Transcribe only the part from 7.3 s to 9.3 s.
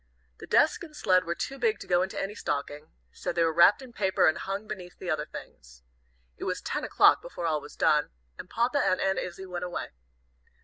all was done, and Papa and Aunt